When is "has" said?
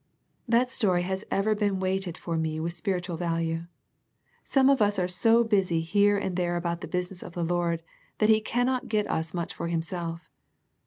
1.03-1.23